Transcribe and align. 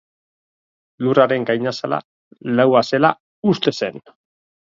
Lurraren 1.07 1.45
gainazala 1.49 1.99
laua 2.61 2.83
zela 2.93 3.13
uste 3.55 3.77
zen. 3.83 4.03